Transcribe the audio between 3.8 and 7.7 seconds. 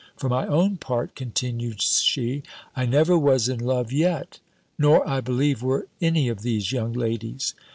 yet, nor, I believe, were any of these young ladies."